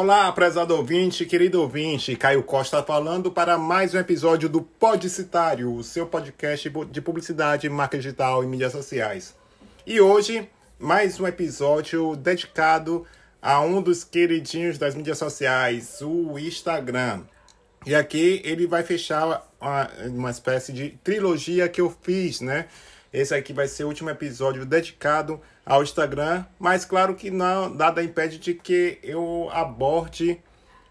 [0.00, 5.82] Olá, prezado ouvinte, querido ouvinte, Caio Costa falando para mais um episódio do Podcitário, o
[5.82, 9.34] seu podcast de publicidade, marca digital e mídias sociais.
[9.84, 10.48] E hoje,
[10.78, 13.04] mais um episódio dedicado
[13.42, 17.24] a um dos queridinhos das mídias sociais, o Instagram.
[17.84, 22.66] E aqui ele vai fechar uma, uma espécie de trilogia que eu fiz, né?
[23.12, 28.02] Esse aqui vai ser o último episódio dedicado ao Instagram, mas claro que não nada
[28.02, 30.40] impede de que eu aborde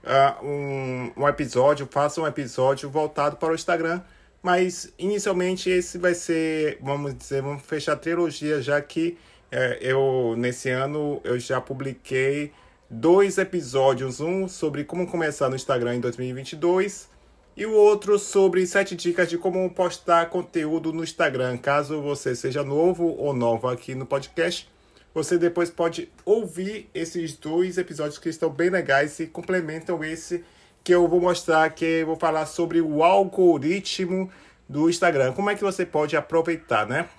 [0.04, 4.02] uh, um, um episódio, faça um episódio voltado para o Instagram.
[4.42, 9.18] Mas inicialmente esse vai ser, vamos dizer, vamos fechar a trilogia, já que
[9.52, 12.52] é, eu nesse ano eu já publiquei
[12.90, 17.17] dois episódios, um sobre como começar no Instagram em 2022
[17.58, 21.58] e o outro sobre sete dicas de como postar conteúdo no Instagram.
[21.58, 24.70] Caso você seja novo ou nova aqui no podcast,
[25.12, 30.46] você depois pode ouvir esses dois episódios que estão bem legais e complementam esse
[30.84, 34.30] que eu vou mostrar, que eu vou falar sobre o algoritmo
[34.70, 35.34] do Instagram.
[35.34, 37.10] Como é que você pode aproveitar, né?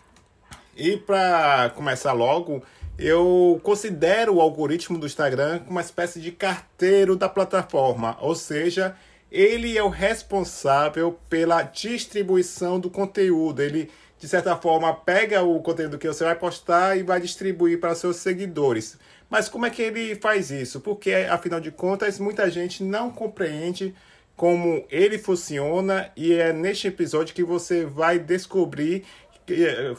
[0.76, 2.62] E para começar logo,
[2.96, 8.96] eu considero o algoritmo do Instagram uma espécie de carteiro da plataforma, ou seja,
[9.30, 13.62] ele é o responsável pela distribuição do conteúdo.
[13.62, 17.94] Ele, de certa forma, pega o conteúdo que você vai postar e vai distribuir para
[17.94, 18.98] seus seguidores.
[19.28, 20.80] Mas como é que ele faz isso?
[20.80, 23.94] Porque, afinal de contas, muita gente não compreende
[24.34, 29.04] como ele funciona e é neste episódio que você vai descobrir,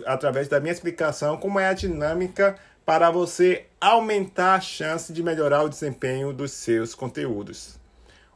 [0.05, 5.63] através da minha explicação, como é a dinâmica para você aumentar a chance de melhorar
[5.63, 7.78] o desempenho dos seus conteúdos.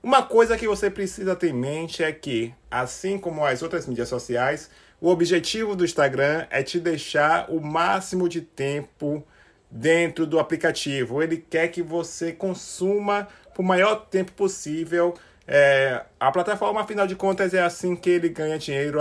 [0.03, 4.09] Uma coisa que você precisa ter em mente é que, assim como as outras mídias
[4.09, 9.25] sociais, o objetivo do Instagram é te deixar o máximo de tempo
[9.71, 11.23] dentro do aplicativo.
[11.23, 15.13] Ele quer que você consuma por maior tempo possível
[15.47, 16.81] é, a plataforma.
[16.81, 18.99] Afinal de contas, é assim que ele ganha dinheiro,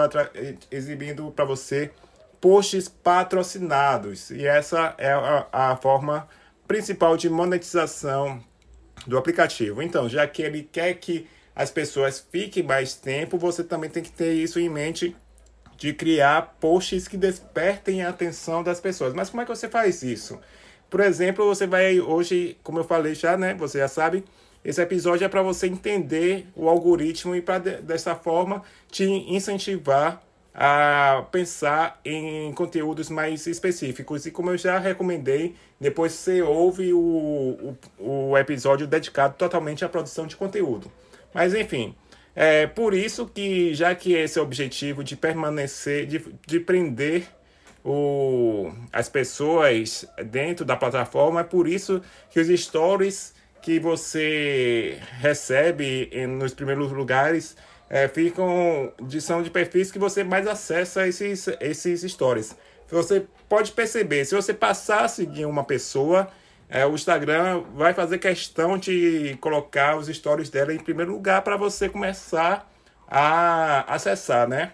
[0.71, 1.91] exibindo para você
[2.41, 4.31] posts patrocinados.
[4.31, 6.29] E essa é a, a forma
[6.69, 8.41] principal de monetização
[9.07, 9.83] do aplicativo.
[9.83, 14.13] Então, já que ele quer que as pessoas fiquem mais tempo, você também tem que
[14.13, 15.15] ter isso em mente
[15.77, 19.13] de criar posts que despertem a atenção das pessoas.
[19.15, 20.39] Mas como é que você faz isso?
[20.89, 23.55] Por exemplo, você vai hoje, como eu falei já, né?
[23.55, 24.25] Você já sabe,
[24.65, 30.23] esse episódio é para você entender o algoritmo e para dessa forma te incentivar
[30.55, 34.27] a pensar em conteúdos mais específicos.
[34.27, 39.89] E como eu já recomendei, depois você ouve o, o, o episódio dedicado totalmente à
[39.89, 40.93] produção de conteúdo.
[41.33, 41.95] Mas enfim,
[42.35, 47.27] é por isso que, já que esse é o objetivo de permanecer, de, de prender
[47.85, 56.09] o, as pessoas dentro da plataforma, é por isso que os stories que você recebe
[56.13, 57.57] em, nos primeiros lugares
[57.93, 62.57] é, ficam de são de perfis que você mais acessa esses, esses stories.
[62.91, 66.27] Você pode perceber, se você passar a seguir uma pessoa,
[66.71, 71.55] é, o Instagram vai fazer questão de colocar os stories dela em primeiro lugar para
[71.59, 72.67] você começar
[73.07, 74.73] a acessar, né?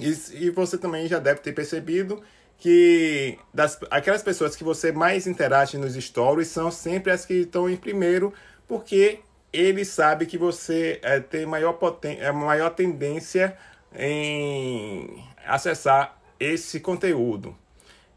[0.00, 2.20] E, e, você também já deve ter percebido
[2.56, 7.70] que das, aquelas pessoas que você mais interage nos stories são sempre as que estão
[7.70, 8.34] em primeiro,
[8.66, 9.20] porque
[9.58, 13.56] ele sabe que você é, tem maior, poten é, maior tendência
[13.94, 17.56] em acessar esse conteúdo.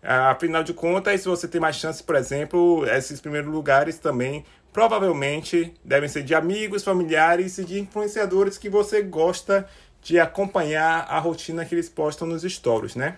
[0.03, 4.43] Afinal de contas, você tem mais chance, por exemplo, esses primeiros lugares também
[4.73, 9.67] provavelmente devem ser de amigos, familiares e de influenciadores que você gosta
[10.01, 13.17] de acompanhar a rotina que eles postam nos stories, né?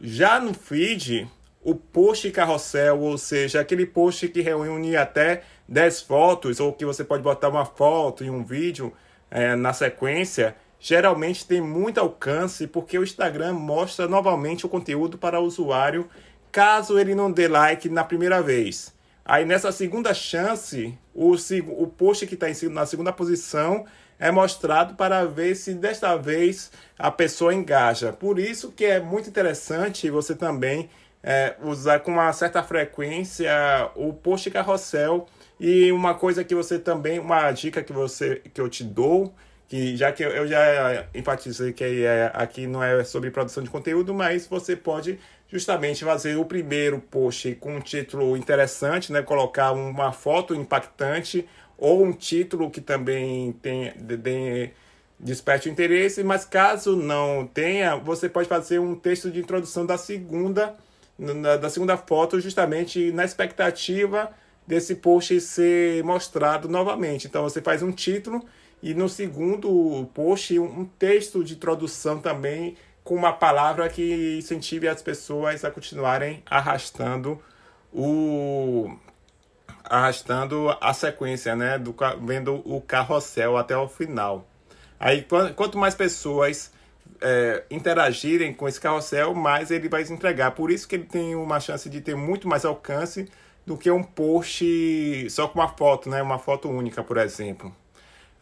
[0.00, 1.30] Já no feed,
[1.62, 7.04] o post carrossel, ou seja, aquele post que reúne até 10 fotos, ou que você
[7.04, 8.92] pode botar uma foto e um vídeo
[9.30, 15.38] é, na sequência, geralmente tem muito alcance porque o Instagram mostra novamente o conteúdo para
[15.38, 16.10] o usuário
[16.50, 18.92] caso ele não dê like na primeira vez.
[19.24, 21.34] Aí nessa segunda chance, o,
[21.78, 23.84] o post que está na segunda posição
[24.18, 28.12] é mostrado para ver se desta vez a pessoa engaja.
[28.12, 30.90] Por isso que é muito interessante você também
[31.22, 33.52] é, usar com uma certa frequência
[33.94, 35.28] o post carrossel
[35.60, 39.34] e uma coisa que você também, uma dica que você que eu te dou,
[39.68, 44.14] que já que eu já enfatizei que é, aqui não é sobre produção de conteúdo,
[44.14, 45.18] mas você pode
[45.48, 51.46] justamente fazer o primeiro post com um título interessante, né, colocar uma foto impactante
[51.76, 54.72] ou um título que também tem, tem
[55.18, 59.98] desperte o interesse, mas caso não tenha, você pode fazer um texto de introdução da
[59.98, 60.74] segunda
[61.60, 64.30] da segunda foto, justamente na expectativa
[64.70, 67.26] desse post ser mostrado novamente.
[67.26, 68.46] Então você faz um título
[68.80, 75.02] e no segundo post um texto de introdução também com uma palavra que incentive as
[75.02, 77.42] pessoas a continuarem arrastando
[77.92, 78.96] o
[79.82, 84.48] arrastando a sequência, né, do vendo o carrossel até o final.
[85.00, 85.26] Aí
[85.56, 86.72] quanto mais pessoas
[87.20, 90.52] é, interagirem com esse carrossel, mais ele vai se entregar.
[90.52, 93.28] Por isso que ele tem uma chance de ter muito mais alcance
[93.66, 97.74] do que um post só com uma foto, né, uma foto única, por exemplo.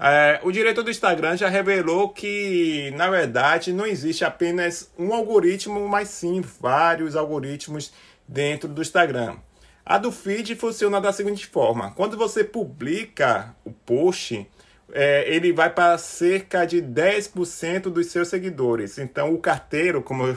[0.01, 5.89] É, o diretor do Instagram já revelou que, na verdade, não existe apenas um algoritmo,
[5.89, 7.93] mas sim vários algoritmos
[8.27, 9.37] dentro do Instagram.
[9.85, 14.47] A do feed funciona da seguinte forma: quando você publica o post,
[14.93, 18.99] é, ele vai para cerca de 10% dos seus seguidores.
[18.99, 20.37] Então, o carteiro, como eu,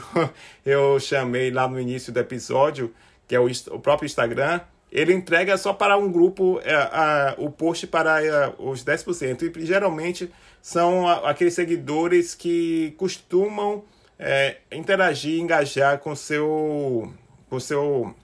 [0.64, 2.92] eu chamei lá no início do episódio,
[3.28, 4.60] que é o, o próprio Instagram,
[4.92, 9.56] ele entrega só para um grupo é, a, o post para é, os 10%.
[9.56, 10.30] E geralmente
[10.60, 13.84] são a, aqueles seguidores que costumam
[14.18, 17.10] é, interagir, engajar com seu,
[17.48, 18.14] com seu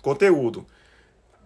[0.00, 0.66] conteúdo.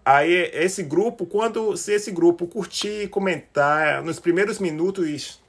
[0.05, 5.39] Aí esse grupo, quando se esse grupo curtir, comentar nos primeiros minutos,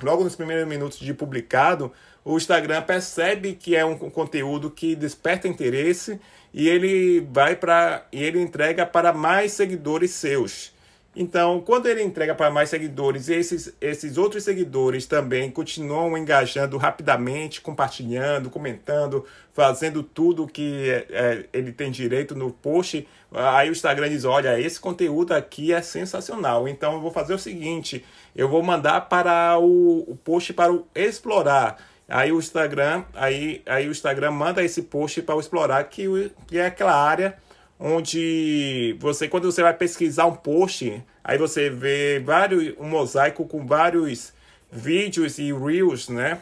[0.00, 1.92] logo nos primeiros minutos de publicado,
[2.24, 6.20] o Instagram percebe que é um conteúdo que desperta interesse
[6.52, 10.72] e ele vai para e ele entrega para mais seguidores seus.
[11.14, 17.60] Então, quando ele entrega para mais seguidores, esses, esses outros seguidores também continuam engajando rapidamente,
[17.60, 23.08] compartilhando, comentando, fazendo tudo que é, é, ele tem direito no post.
[23.32, 26.68] Aí o Instagram diz: Olha, esse conteúdo aqui é sensacional.
[26.68, 28.04] Então, eu vou fazer o seguinte:
[28.34, 31.89] eu vou mandar para o, o post para o explorar.
[32.10, 36.06] Aí o Instagram, aí, aí o Instagram manda esse post para explorar, que,
[36.48, 37.36] que é aquela área
[37.78, 43.64] onde você, quando você vai pesquisar um post, aí você vê vários, um mosaico com
[43.64, 44.32] vários
[44.70, 46.38] vídeos e reels, né,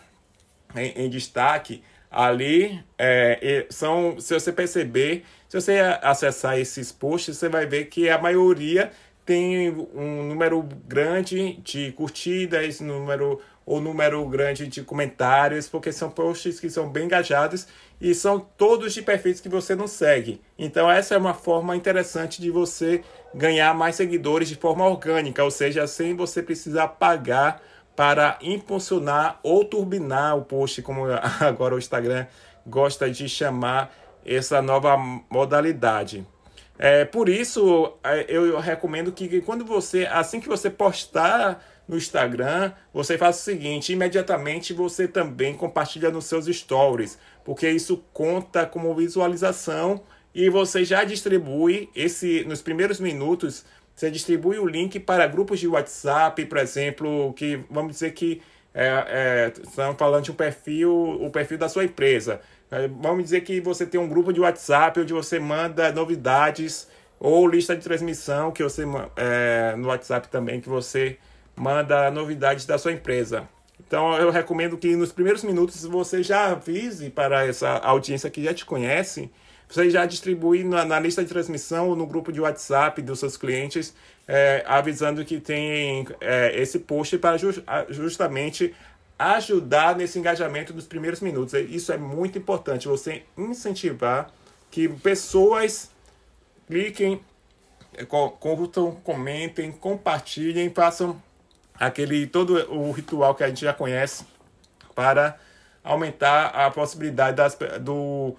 [0.75, 1.83] em, em destaque.
[2.11, 8.09] Ali é, são, se você perceber, se você acessar esses posts, você vai ver que
[8.09, 8.91] a maioria
[9.27, 13.39] tem um número grande de curtidas, número
[13.69, 17.67] ou número grande de comentários, porque são posts que são bem engajados
[18.01, 20.41] e são todos de perfis que você não segue.
[20.59, 23.03] Então essa é uma forma interessante de você
[23.35, 27.61] ganhar mais seguidores de forma orgânica, ou seja, sem você precisar pagar
[27.95, 31.05] para impulsionar ou turbinar o post, como
[31.39, 32.25] agora o Instagram
[32.67, 33.95] gosta de chamar
[34.25, 34.97] essa nova
[35.29, 36.27] modalidade.
[36.79, 42.73] É, por isso, é, eu recomendo que quando você, assim que você postar no Instagram,
[42.93, 48.95] você faça o seguinte: imediatamente você também compartilha nos seus stories, porque isso conta como
[48.95, 50.03] visualização
[50.35, 53.65] e você já distribui esse nos primeiros minutos.
[53.95, 58.41] Você distribui o link para grupos de WhatsApp, por exemplo, que vamos dizer que
[58.73, 62.41] é, é, estamos falando de um perfil, o perfil da sua empresa.
[62.71, 66.87] É, vamos dizer que você tem um grupo de WhatsApp onde você manda novidades
[67.19, 68.85] ou lista de transmissão que você
[69.17, 71.19] é, no WhatsApp também que você
[71.59, 73.49] manda novidades da sua empresa.
[73.87, 78.53] Então eu recomendo que nos primeiros minutos você já avise para essa audiência que já
[78.53, 79.31] te conhece,
[79.69, 83.37] você já distribui na, na lista de transmissão ou no grupo de WhatsApp dos seus
[83.37, 83.95] clientes,
[84.27, 88.75] é, avisando que tem é, esse post para just, justamente
[89.19, 91.53] ajudar nesse engajamento dos primeiros minutos.
[91.55, 94.31] Isso é muito importante, você incentivar
[94.71, 95.91] que pessoas
[96.67, 97.21] cliquem,
[98.39, 101.21] curtam, comentem, compartilhem, façam
[101.79, 104.25] aquele todo o ritual que a gente já conhece
[104.95, 105.39] para
[105.83, 108.35] aumentar a possibilidade das, do,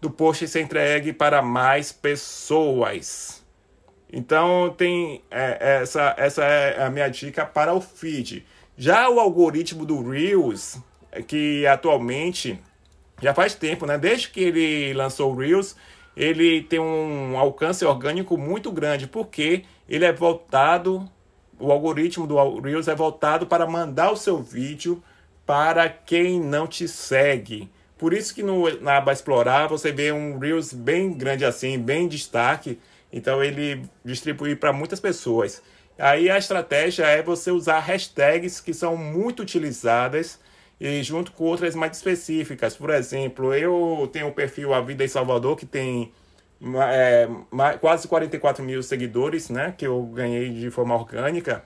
[0.00, 3.44] do post ser entregue para mais pessoas.
[4.12, 8.44] Então tem é, essa, essa é a minha dica para o feed.
[8.76, 10.78] Já o algoritmo do Reels,
[11.26, 12.58] que atualmente
[13.20, 13.96] já faz tempo, né?
[13.96, 15.74] Desde que ele lançou o Reels,
[16.16, 21.08] ele tem um alcance orgânico muito grande, porque ele é voltado,
[21.58, 25.02] o algoritmo do Reels é voltado para mandar o seu vídeo
[25.44, 27.70] para quem não te segue.
[27.96, 32.08] Por isso que no, na aba explorar você vê um Reels bem grande assim, bem
[32.08, 32.78] destaque.
[33.12, 35.62] Então ele distribui para muitas pessoas.
[35.98, 40.38] Aí a estratégia é você usar hashtags que são muito utilizadas
[40.78, 42.76] e junto com outras mais específicas.
[42.76, 46.12] Por exemplo, eu tenho o perfil A Vida em Salvador, que tem
[46.60, 47.28] é,
[47.80, 49.74] quase 44 mil seguidores, né?
[49.76, 51.62] Que eu ganhei de forma orgânica.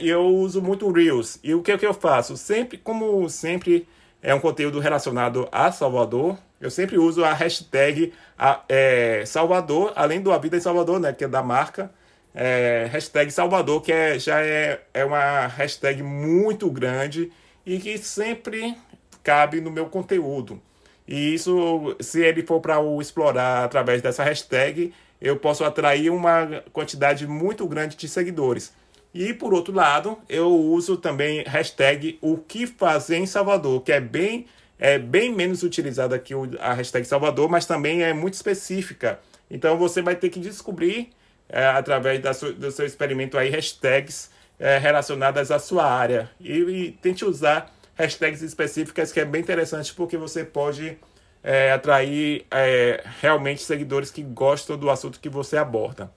[0.00, 1.38] E eu uso muito Reels.
[1.42, 2.36] E o que, é que eu faço?
[2.36, 3.88] Sempre, como sempre
[4.22, 10.20] é um conteúdo relacionado a Salvador, eu sempre uso a hashtag a, é, Salvador, além
[10.20, 11.90] do A Vida em Salvador, né, que é da marca,
[12.34, 17.30] é, hashtag Salvador, que é, já é, é uma hashtag muito grande
[17.64, 18.76] e que sempre
[19.22, 20.60] cabe no meu conteúdo.
[21.06, 26.62] E isso, se ele for para o explorar através dessa hashtag, eu posso atrair uma
[26.72, 28.72] quantidade muito grande de seguidores.
[29.14, 34.00] E por outro lado, eu uso também hashtag o que fazer em Salvador, que é
[34.00, 34.46] bem,
[34.78, 39.18] é bem menos utilizada que a hashtag Salvador, mas também é muito específica.
[39.50, 41.10] Então você vai ter que descobrir
[41.48, 46.30] é, através da sua, do seu experimento aí hashtags é, relacionadas à sua área.
[46.40, 50.98] E, e, tente usar hashtags específicas que é bem interessante porque você pode
[51.42, 56.10] é, atrair é, realmente seguidores que gostam do assunto que você aborda.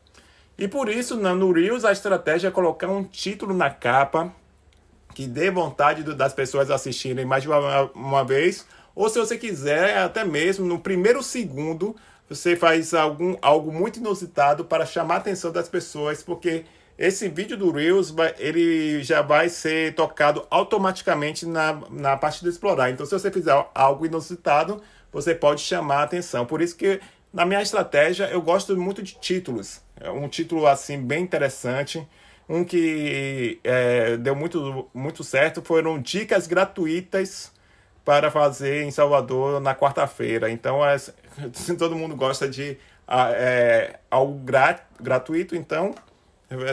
[0.58, 4.34] E por isso, no Reels, a estratégia é colocar um título na capa
[5.16, 8.66] que dê vontade das pessoas assistirem mais de uma, uma vez.
[8.94, 11.96] Ou se você quiser, até mesmo no primeiro segundo,
[12.28, 16.66] você faz algum, algo muito inusitado para chamar a atenção das pessoas, porque
[17.00, 22.90] esse vídeo do Reels ele já vai ser tocado automaticamente na, na parte de explorar.
[22.90, 26.46] Então, se você fizer algo inusitado, você pode chamar a atenção.
[26.46, 27.00] Por isso que
[27.32, 29.82] na minha estratégia eu gosto muito de títulos.
[29.98, 32.06] É um título assim bem interessante.
[32.50, 37.50] Um que é, deu muito, muito certo foram dicas gratuitas
[38.04, 40.52] para fazer em Salvador na quarta-feira.
[40.52, 40.98] Então, é,
[41.80, 42.78] todo mundo gosta de
[43.08, 45.96] é, algo grat, gratuito, então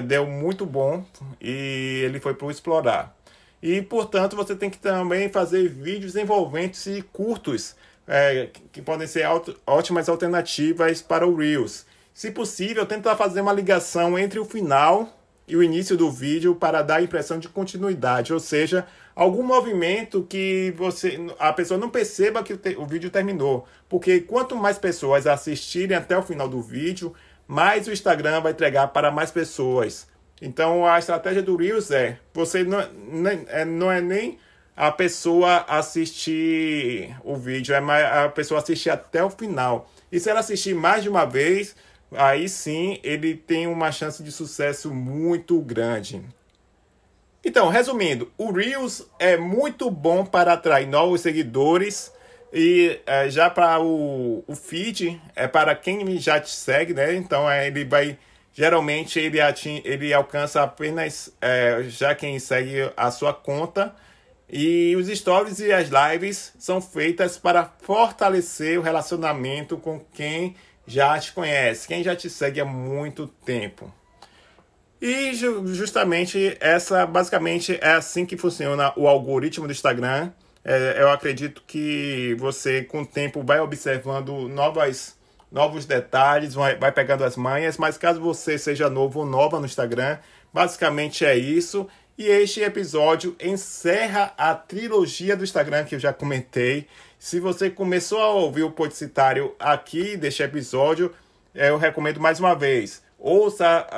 [0.04, 1.04] deu muito bom
[1.40, 3.16] e ele foi para o explorar.
[3.62, 7.75] E, portanto, você tem que também fazer vídeos envolventes e curtos
[8.06, 9.26] é, que podem ser
[9.66, 11.87] ótimas alternativas para o Reels.
[12.14, 15.12] Se possível, tenta fazer uma ligação entre o final
[15.49, 20.26] e o início do vídeo para dar a impressão de continuidade, ou seja, algum movimento
[20.28, 24.78] que você a pessoa não perceba que o, te, o vídeo terminou, porque quanto mais
[24.78, 27.14] pessoas assistirem até o final do vídeo,
[27.47, 30.07] mais o Instagram vai entregar para mais pessoas.
[30.41, 32.81] Então a estratégia do Reels é você não,
[33.49, 34.38] é, não é nem
[34.76, 39.91] a pessoa assistir o vídeo, é mais a pessoa assistir até o final.
[40.12, 41.75] E se ela assistir mais de uma vez,
[42.12, 46.23] aí sim ele tem uma chance de sucesso muito grande.
[47.43, 52.12] Então, resumindo, o Reels é muito bom para atrair novos seguidores
[52.53, 57.15] e é, já para o, o feed é para quem já te segue, né?
[57.15, 58.19] Então é, ele vai
[58.53, 63.95] geralmente ele, ating, ele alcança apenas é, já quem segue a sua conta
[64.49, 70.55] e os stories e as lives são feitas para fortalecer o relacionamento com quem
[70.87, 73.93] já te conhece, quem já te segue há muito tempo.
[75.00, 80.33] E justamente essa, basicamente, é assim que funciona o algoritmo do Instagram.
[80.68, 85.16] É, eu acredito que você, com o tempo, vai observando novas,
[85.50, 89.66] novos detalhes, vai, vai pegando as manhas, mas caso você seja novo ou nova no
[89.66, 90.18] Instagram,
[90.52, 91.87] basicamente é isso.
[92.18, 96.88] E este episódio encerra a trilogia do Instagram que eu já comentei.
[97.16, 101.14] Se você começou a ouvir o Podcitário aqui deste episódio,
[101.54, 103.05] eu recomendo mais uma vez.
[103.28, 103.88] Ouça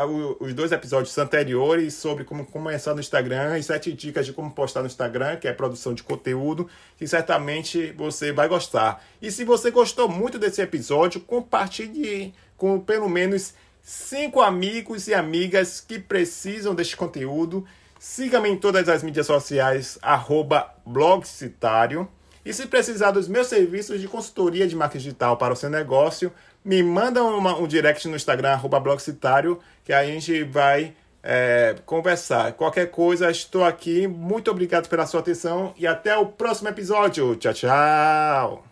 [0.41, 4.81] os dois episódios anteriores sobre como começar no Instagram e sete dicas de como postar
[4.81, 6.67] no Instagram, que é produção de conteúdo,
[6.97, 9.05] que certamente você vai gostar.
[9.21, 15.79] E se você gostou muito desse episódio, compartilhe com pelo menos cinco amigos e amigas
[15.79, 17.67] que precisam deste conteúdo
[17.99, 22.09] Siga-me em todas as mídias sociais, arroba blogcitário.
[22.45, 26.33] E se precisar dos meus serviços de consultoria de marketing digital para o seu negócio,
[26.65, 32.53] me manda uma, um direct no Instagram, arroba blogcitário, que a gente vai é, conversar.
[32.53, 34.07] Qualquer coisa, estou aqui.
[34.07, 37.37] Muito obrigado pela sua atenção e até o próximo episódio.
[37.37, 38.68] Tchau, tchau!